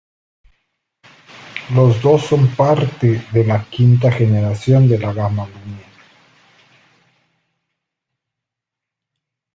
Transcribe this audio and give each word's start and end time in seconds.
Los 1.75 2.01
dos 2.01 2.23
son 2.25 2.47
parte 2.55 3.23
de 3.31 3.45
la 3.45 3.63
quinta 3.65 4.11
generación 4.11 4.87
de 4.89 4.97
la 4.97 5.13
gama 5.13 5.45
Lumia. 5.45 5.85